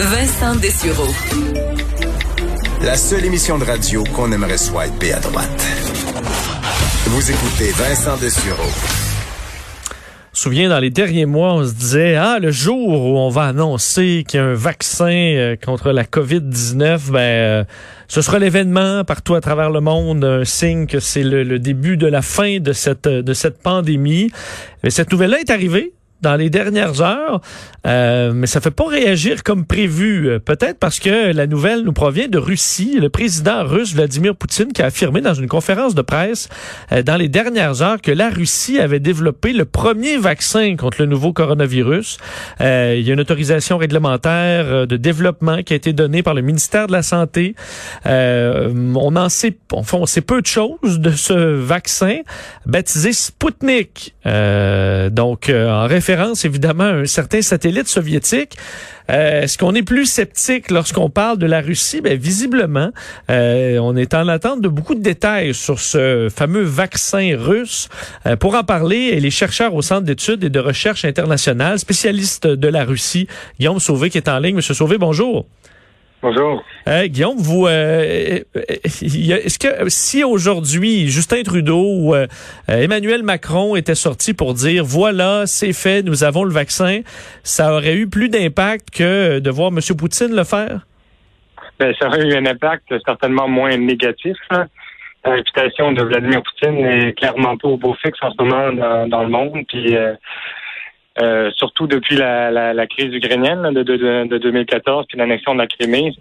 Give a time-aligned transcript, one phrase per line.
[0.00, 1.12] Vincent Dessureau.
[2.82, 5.66] La seule émission de radio qu'on aimerait swiper à droite.
[7.06, 8.70] Vous écoutez Vincent Dessureau.
[10.32, 14.24] souviens, dans les derniers mois, on se disait, ah, le jour où on va annoncer
[14.26, 17.64] qu'il y a un vaccin euh, contre la COVID-19, ben, euh,
[18.06, 21.96] ce sera l'événement partout à travers le monde, un signe que c'est le, le, début
[21.96, 24.30] de la fin de cette, de cette pandémie.
[24.84, 27.40] Mais cette nouvelle-là est arrivée dans les dernières heures,
[27.86, 30.28] euh, mais ça fait pas réagir comme prévu.
[30.28, 32.98] Euh, peut-être parce que la nouvelle nous provient de Russie.
[33.00, 36.48] Le président russe Vladimir Poutine qui a affirmé dans une conférence de presse
[36.90, 41.06] euh, dans les dernières heures que la Russie avait développé le premier vaccin contre le
[41.06, 42.18] nouveau coronavirus.
[42.60, 46.42] Euh, il y a une autorisation réglementaire de développement qui a été donnée par le
[46.42, 47.54] ministère de la Santé.
[48.04, 52.18] on en sait, on sait peu de choses de ce vaccin
[52.66, 54.14] baptisé Sputnik.
[54.24, 56.07] donc, en référence
[56.44, 58.56] évidemment un certain satellite soviétique.
[59.10, 62.00] Euh, Est-ce qu'on est plus sceptique lorsqu'on parle de la Russie?
[62.00, 62.90] Ben, visiblement,
[63.30, 67.88] euh, on est en attente de beaucoup de détails sur ce fameux vaccin russe.
[68.26, 72.68] Euh, pour en parler, les chercheurs au Centre d'études et de recherche internationale, spécialistes de
[72.68, 73.28] la Russie,
[73.58, 74.56] Guillaume Sauvé qui est en ligne.
[74.56, 75.46] Monsieur Sauvé, bonjour.
[76.20, 76.64] Bonjour.
[76.88, 82.26] Euh, Guillaume, vous, euh, est-ce que si aujourd'hui Justin Trudeau ou euh,
[82.66, 87.02] Emmanuel Macron étaient sortis pour dire voilà, c'est fait, nous avons le vaccin,
[87.44, 89.78] ça aurait eu plus d'impact que de voir M.
[89.96, 90.80] Poutine le faire?
[91.78, 94.36] Ben, ça aurait eu un impact certainement moins négatif.
[94.50, 94.66] Hein.
[95.24, 99.08] La réputation de Vladimir Poutine n'est clairement pas au beau fixe en ce moment dans,
[99.08, 99.62] dans le monde.
[99.68, 99.94] Puis
[101.20, 105.58] euh, surtout depuis la, la, la crise ukrainienne de, de, de, 2014 puis l'annexion de
[105.58, 106.14] la Crimée.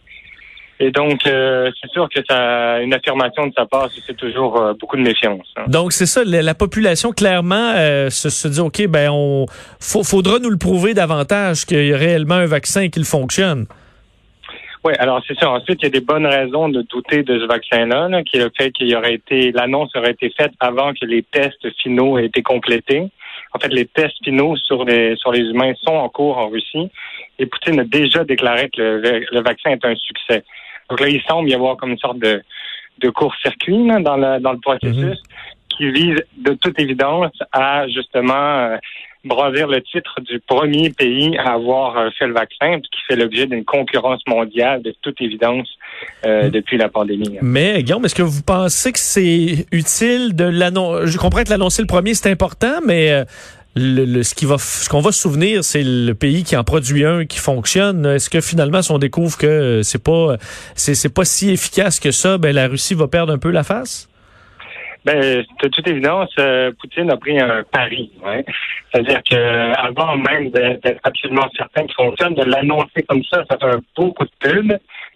[0.80, 4.74] Et donc, euh, c'est sûr que ça, une affirmation de sa part, c'est toujours euh,
[4.80, 5.48] beaucoup de méfiance.
[5.56, 5.66] Hein.
[5.68, 7.74] Donc, c'est ça, la, population clairement
[8.10, 9.48] se, se, dit, ok, ben, on
[9.80, 13.66] faudra nous le prouver davantage qu'il y a réellement un vaccin et qu'il fonctionne.
[14.84, 15.50] Oui, alors c'est ça.
[15.50, 18.44] Ensuite, il y a des bonnes raisons de douter de ce vaccin-là, là, qui est
[18.44, 22.28] le fait qu'il aurait été, l'annonce aurait été faite avant que les tests finaux aient
[22.28, 23.10] été complétés.
[23.54, 26.90] En fait, les tests finaux sur les sur les humains sont en cours en Russie
[27.40, 30.44] et Poutine a déjà déclaré que le, vaccin est un succès.
[30.90, 32.42] Donc là, il semble y avoir comme une sorte de,
[33.00, 35.68] de court-circuit dans le, dans le processus mhm.
[35.70, 38.78] qui vise de toute évidence à justement euh,
[39.26, 43.46] bravir le titre du premier pays à avoir euh, fait le vaccin, qui fait l'objet
[43.46, 45.68] d'une concurrence mondiale de toute évidence
[46.26, 46.52] euh, mm.
[46.52, 47.38] depuis la pandémie.
[47.42, 51.82] Mais Guillaume, est-ce que vous pensez que c'est utile de l'annoncer Je comprends que l'annoncer
[51.82, 53.26] le premier c'est important, mais euh,
[53.76, 57.06] le, ce qui va, ce qu'on va se souvenir, c'est le pays qui en produit
[57.06, 58.06] un qui fonctionne.
[58.06, 60.38] Est-ce que finalement, si on découvre que c'est pas,
[60.76, 64.10] c'est pas si efficace que ça, ben la Russie va perdre un peu la face?
[65.08, 68.12] Ben, de toute évidence, euh, Poutine a pris un pari.
[68.26, 68.44] Ouais.
[68.92, 73.74] C'est-à-dire que avant même d'être absolument certain qu'il fonctionne, de l'annoncer comme ça, ça fait
[73.74, 74.74] un beau coup de pub,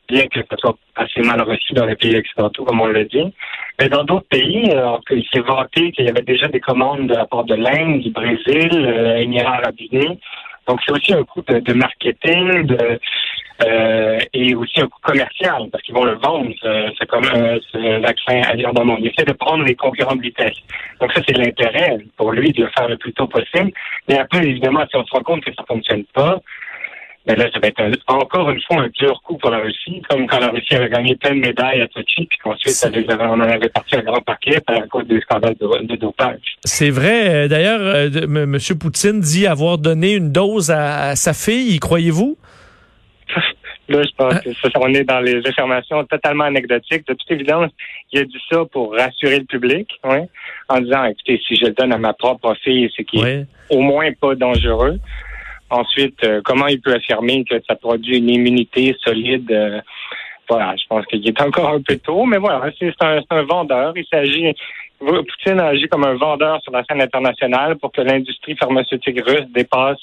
[0.07, 3.33] bien que ce soit assez mal reçu dans les pays occidentaux, comme on l'a dit.
[3.81, 7.13] Mais dans d'autres pays, euh, il s'est vanté qu'il y avait déjà des commandes de
[7.13, 10.21] la part de l'Inde, du Brésil, euh, Émirats arabes unis.
[10.67, 12.99] Donc c'est aussi un coup de, de marketing, de
[13.63, 16.49] euh, et aussi un coût commercial, parce qu'ils vont le vendre,
[16.97, 18.99] c'est comme un vaccin à dire dans le monde.
[19.01, 20.55] Il essaie de prendre les concurrents de vitesse.
[20.99, 23.71] Donc ça, c'est l'intérêt pour lui de le faire le plus tôt possible.
[24.07, 26.41] Mais après, évidemment, si on se rend compte que ça fonctionne pas,
[27.25, 30.25] ben là, ça va être encore une fois un dur coup pour la Russie, comme
[30.25, 32.75] quand la Russie avait gagné plein de médailles à Sochi, puis qu'ensuite
[33.07, 36.57] on en avait parti un grand paquet à cause des scandales de, dopage.
[36.63, 37.29] C'est vrai.
[37.29, 38.57] Euh, d'ailleurs, euh, M.
[38.79, 41.75] Poutine dit avoir donné une dose à sa fille.
[41.75, 42.37] Y croyez-vous?
[43.91, 47.05] Là, je pense que ça, on est dans les affirmations totalement anecdotiques.
[47.07, 47.71] De toute évidence,
[48.11, 50.27] il a dit ça pour rassurer le public, ouais,
[50.69, 53.81] en disant, écoutez, si je le donne à ma propre fille, c'est qu'il est au
[53.81, 54.97] moins pas dangereux.
[55.71, 59.51] Ensuite, euh, comment il peut affirmer que ça produit une immunité solide?
[59.51, 59.81] Euh,
[60.49, 63.93] voilà, je pense qu'il est encore un peu tôt, mais voilà, c'est un, un vendeur.
[63.95, 64.53] Il s'agit
[64.99, 69.99] Poutine agit comme un vendeur sur la scène internationale pour que l'industrie pharmaceutique russe dépasse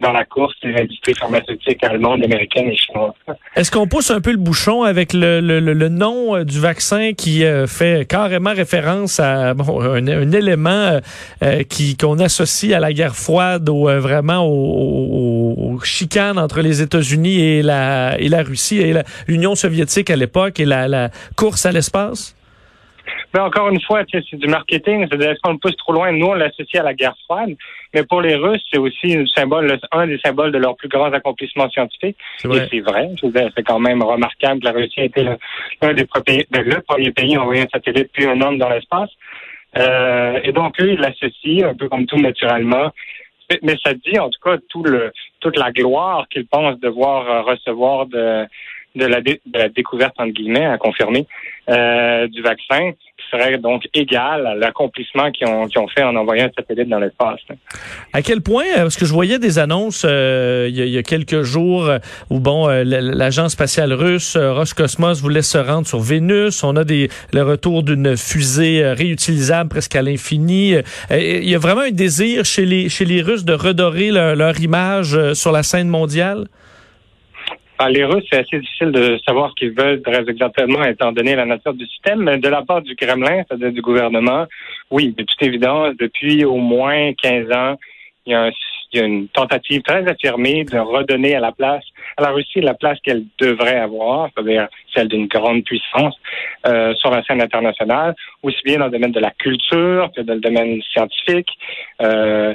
[0.00, 3.12] dans la course des industries pharmaceutiques allemandes, américaines et chinoises.
[3.54, 7.12] Est-ce qu'on pousse un peu le bouchon avec le, le, le nom euh, du vaccin
[7.12, 11.00] qui euh, fait carrément référence à bon, un, un élément
[11.42, 17.40] euh, qui qu'on associe à la guerre froide ou vraiment aux, chicanes entre les États-Unis
[17.40, 18.94] et la et la Russie et
[19.26, 22.34] l'Union soviétique à l'époque et la, la course à l'espace?
[23.34, 25.06] Mais encore une fois, c'est du marketing.
[25.08, 26.12] C'est-à-dire qu'on le pousse trop loin.
[26.12, 27.54] Nous, on l'associe à la guerre froide.
[27.94, 31.12] Mais pour les Russes, c'est aussi un symbole, un des symboles de leurs plus grands
[31.12, 32.16] accomplissements scientifiques.
[32.44, 33.10] Et c'est vrai.
[33.56, 35.24] C'est quand même remarquable la Russie a été
[35.82, 38.68] l'un des premiers, ben, le premier pays à envoyer un satellite puis un homme dans
[38.68, 39.10] l'espace.
[39.76, 42.90] Euh, et donc, eux, ils l'associent un peu comme tout naturellement.
[43.62, 48.06] Mais ça dit, en tout cas, tout le toute la gloire qu'ils pensent devoir recevoir
[48.06, 48.46] de,
[48.94, 51.26] de, la, de la découverte, entre guillemets, à confirmer,
[51.68, 52.92] du vaccin
[53.30, 57.40] serait donc égal à l'accomplissement qu'ils ont, ont, fait en envoyant un satellite dans l'espace.
[58.12, 61.42] À quel point, euh, parce que je voyais des annonces euh, il, y a, quelques
[61.42, 61.98] jours euh,
[62.30, 66.62] où bon, l'agence spatiale russe Roscosmos voulait se rendre sur Vénus.
[66.64, 70.74] On a des le retour d'une fusée réutilisable presque à l'infini.
[71.10, 74.58] il y a vraiment un désir chez les chez les Russes de redorer leur, leur
[74.60, 76.46] image sur la scène mondiale?
[77.82, 81.34] Ah, les Russes, c'est assez difficile de savoir ce qu'ils veulent très exactement, étant donné
[81.34, 82.24] la nature du système.
[82.24, 84.44] Mais de la part du Kremlin, c'est-à-dire du gouvernement,
[84.90, 87.76] oui, de toute évidence, depuis au moins 15 ans,
[88.26, 88.50] il y a,
[89.06, 91.84] une tentative très affirmée de redonner à la place,
[92.18, 96.16] à la Russie, la place qu'elle devrait avoir, c'est-à-dire celle d'une grande puissance
[96.66, 100.34] euh, sur la scène internationale, aussi bien dans le domaine de la culture que dans
[100.34, 101.48] le domaine scientifique.
[102.02, 102.54] Euh,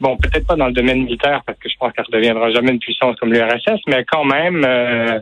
[0.00, 2.72] Bon, peut-être pas dans le domaine militaire, parce que je pense qu'elle ne deviendra jamais
[2.72, 5.20] une puissance comme l'URSS, mais quand même, euh,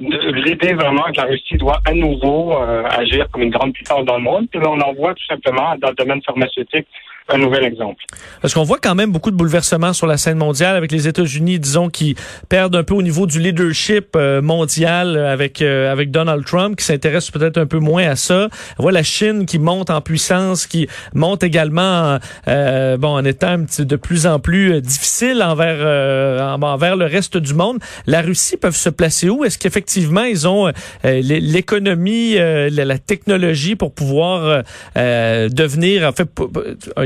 [0.00, 4.16] l'idée vraiment que la Russie doit à nouveau euh, agir comme une grande puissance dans
[4.16, 4.48] le monde.
[4.50, 6.86] Puis là, on en voit tout simplement dans le domaine pharmaceutique
[7.28, 8.04] un nouvel exemple.
[8.42, 11.58] Parce qu'on voit quand même beaucoup de bouleversements sur la scène mondiale avec les États-Unis,
[11.58, 12.16] disons, qui
[12.50, 16.84] perdent un peu au niveau du leadership euh, mondial avec euh, avec Donald Trump, qui
[16.84, 18.48] s'intéresse peut-être un peu moins à ça.
[18.78, 23.56] On voit la Chine qui monte en puissance, qui monte également, euh, bon, en étant
[23.78, 27.78] de plus en plus difficile envers envers le reste du monde.
[28.06, 29.44] La Russie peuvent se placer où?
[29.44, 30.70] Est-ce qu'effectivement ils ont
[31.04, 34.62] l'économie, la, technologie pour pouvoir
[34.94, 36.28] devenir, en fait,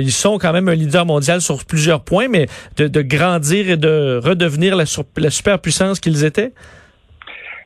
[0.08, 2.46] ils sont quand même un leader mondial sur plusieurs points, mais
[2.78, 6.52] de, grandir et de redevenir la, superpuissance qu'ils étaient?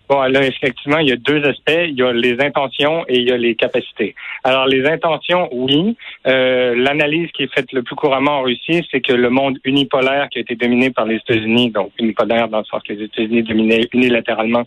[0.09, 1.85] Bon, là, effectivement, il y a deux aspects.
[1.89, 4.17] Il y a les intentions et il y a les capacités.
[4.43, 5.97] Alors, les intentions, oui.
[6.27, 10.29] Euh, l'analyse qui est faite le plus couramment en Russie, c'est que le monde unipolaire
[10.29, 13.45] qui a été dominé par les États-Unis, donc unipolaire dans le sens que les États-Unis
[13.45, 14.65] dominaient unilatéralement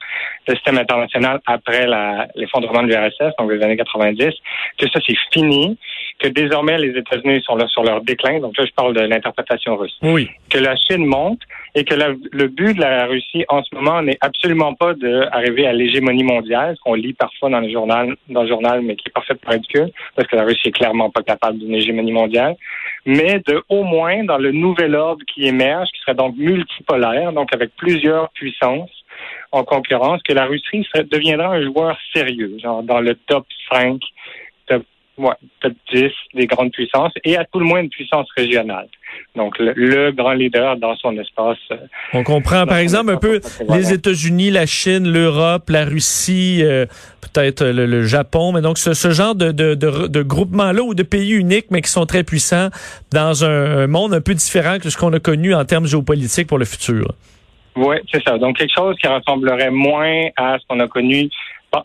[0.48, 1.86] le système international après
[2.36, 4.32] l'effondrement de l'URSS, donc les années 90,
[4.78, 5.78] que ça, c'est fini
[6.20, 8.40] que désormais les États-Unis sont là sur leur déclin.
[8.40, 9.98] Donc là, je parle de l'interprétation russe.
[10.02, 10.30] Oui.
[10.50, 11.42] Que la Chine monte
[11.76, 15.74] et que le but de la Russie en ce moment n'est absolument pas d'arriver à
[15.74, 19.12] l'hégémonie mondiale, ce qu'on lit parfois dans le journal, dans le journal, mais qui est
[19.12, 22.56] parfaitement ridicule, parce que la Russie est clairement pas capable d'une hégémonie mondiale,
[23.06, 27.54] mais de au moins dans le nouvel ordre qui émerge, qui serait donc multipolaire, donc
[27.54, 29.04] avec plusieurs puissances
[29.52, 34.00] en concurrence, que la Russie deviendra un joueur sérieux, genre dans le top 5
[35.18, 38.88] Ouais, peut-être 10 des grandes puissances et à tout le moins une puissance régionale.
[39.36, 41.58] Donc, le, grand leader dans son espace.
[41.72, 41.78] Euh,
[42.14, 43.40] On comprend, par exemple, un peu
[43.70, 46.86] les États-Unis, la Chine, l'Europe, la Russie, euh,
[47.22, 51.32] peut-être le, Japon, mais donc ce, ce genre de, de, de, groupement-là ou de pays
[51.32, 52.70] uniques, mais qui sont très puissants
[53.14, 56.58] dans un, monde un peu différent que ce qu'on a connu en termes géopolitiques pour
[56.58, 57.14] le futur.
[57.78, 58.38] Oui, c'est ça.
[58.38, 61.30] Donc, quelque chose qui ressemblerait moins à ce qu'on a connu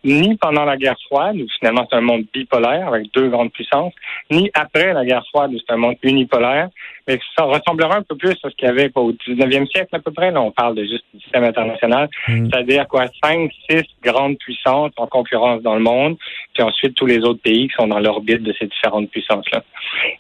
[0.05, 3.95] ni pendant la guerre froide, où finalement c'est un monde bipolaire avec deux grandes puissances,
[4.31, 6.69] ni après la guerre froide, où c'est un monde unipolaire,
[7.11, 9.99] mais ça ressemblera un peu plus à ce qu'il y avait au 19e siècle à
[9.99, 10.31] peu près.
[10.31, 12.49] Là, on parle de juste du système international, mm.
[12.51, 16.17] c'est-à-dire quoi, cinq, six grandes puissances en concurrence dans le monde,
[16.55, 19.65] puis ensuite tous les autres pays qui sont dans l'orbite de ces différentes puissances-là.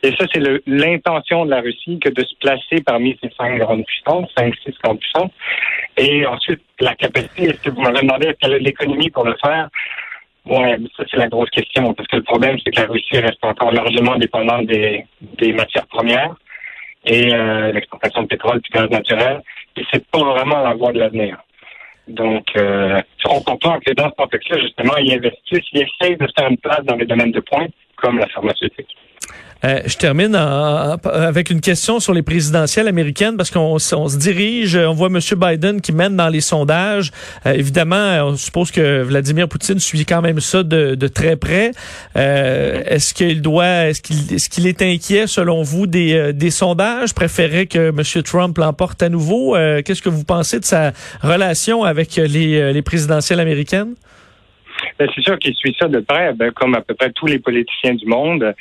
[0.02, 3.84] Et ça, c'est l'intention de la Russie que de se placer parmi ces cinq grandes
[3.84, 5.30] puissances, cinq, six grandes puissances,
[5.96, 7.50] et ensuite la capacité.
[7.50, 9.68] Est-ce que vous m'avez demandé quelle est l'économie pour le faire?
[10.46, 13.44] Ouais, ça c'est la grosse question, parce que le problème, c'est que la Russie reste
[13.44, 15.04] encore largement dépendante des,
[15.38, 16.34] des matières premières
[17.04, 19.42] et euh, l'exportation de pétrole et de gaz naturel.
[19.76, 21.38] Et c'est pas vraiment la voie de l'avenir.
[22.08, 26.48] Donc, euh, on comprend que dans ce contexte-là, justement, ils investissent, ils essayent de faire
[26.48, 28.96] une place dans les domaines de pointe, comme la pharmaceutique.
[29.64, 34.94] Euh, je termine avec une question sur les présidentielles américaines parce qu'on se dirige, on
[34.94, 35.18] voit M.
[35.36, 37.10] Biden qui mène dans les sondages.
[37.44, 41.72] Euh, évidemment, on suppose que Vladimir Poutine suit quand même ça de, très près.
[42.16, 47.14] Euh, est-ce qu'il doit, est-ce qu'il est, inquiet selon vous des, sondages?
[47.14, 48.22] Préférait que M.
[48.22, 49.54] Trump l'emporte à nouveau?
[49.84, 50.92] Qu'est-ce que vous pensez de sa
[51.22, 53.94] relation avec les présidentielles américaines?
[54.98, 57.38] Ben, c'est sûr qu'il suit ça de près, ben, comme à peu près tous les
[57.38, 58.54] politiciens du monde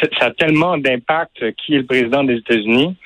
[0.00, 2.96] ça a tellement d'impact qui est le président des États-Unis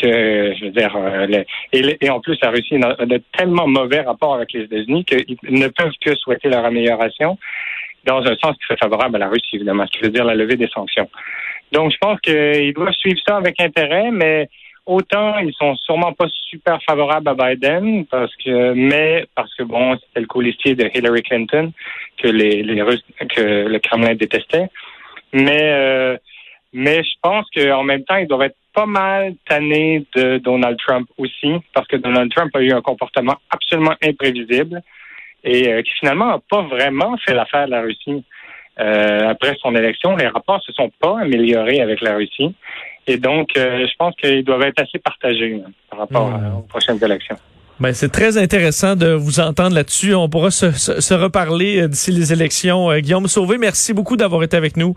[0.00, 4.34] que, je veux dire, euh, et, en plus, la Russie a de tellement mauvais rapports
[4.34, 7.38] avec les États-Unis qu'ils ne peuvent que souhaiter leur amélioration
[8.04, 10.34] dans un sens qui serait favorable à la Russie, évidemment, ce qui veut dire la
[10.34, 11.10] levée des sanctions.
[11.72, 14.48] Donc, je pense qu'ils doivent suivre ça avec intérêt, mais
[14.86, 19.96] autant ils sont sûrement pas super favorables à Biden, parce que, mais parce que bon,
[19.96, 21.72] c'était le colistier de Hillary Clinton
[22.18, 24.68] que les, Russes, que le Kremlin détestait.
[25.32, 26.16] Mais euh,
[26.72, 31.08] mais je pense qu'en même temps, ils doivent être pas mal tanné de Donald Trump
[31.18, 34.80] aussi, parce que Donald Trump a eu un comportement absolument imprévisible
[35.42, 38.24] et euh, qui finalement n'a pas vraiment fait l'affaire de la Russie.
[38.78, 42.54] Euh, après son élection, les rapports se sont pas améliorés avec la Russie.
[43.06, 46.56] Et donc, euh, je pense qu'ils doivent être assez partagés hein, par rapport Mmh.
[46.58, 47.36] aux prochaines élections.
[47.80, 50.14] Ben, c'est très intéressant de vous entendre là-dessus.
[50.14, 52.90] On pourra se, se- se reparler euh, d'ici les élections.
[52.90, 54.94] Euh, Guillaume Sauvé, merci beaucoup d'avoir été avec nous.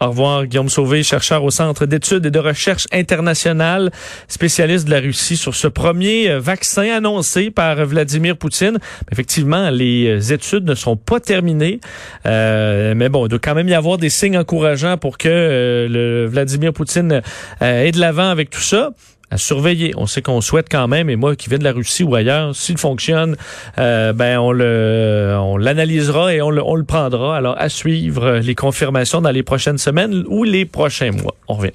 [0.00, 3.90] Au revoir, Guillaume Sauvé, chercheur au Centre d'études et de recherche internationale,
[4.28, 8.78] spécialiste de la Russie sur ce premier euh, vaccin annoncé par Vladimir Poutine.
[9.12, 11.80] Effectivement, les euh, études ne sont pas terminées,
[12.26, 16.26] Euh, mais bon, il doit quand même y avoir des signes encourageants pour que le
[16.26, 17.22] Vladimir Poutine
[17.60, 18.90] ait de l'avant avec tout ça
[19.30, 19.92] à surveiller.
[19.96, 22.54] On sait qu'on souhaite quand même, et moi qui viens de la Russie ou ailleurs,
[22.54, 23.36] s'il fonctionne,
[23.78, 27.36] euh, ben on le, on l'analysera et on le, on le prendra.
[27.36, 31.34] Alors à suivre les confirmations dans les prochaines semaines ou les prochains mois.
[31.48, 31.72] On revient.